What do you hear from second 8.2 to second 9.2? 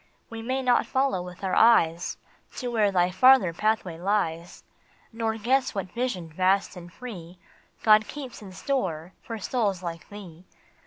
in store